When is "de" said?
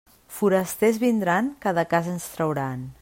1.81-1.85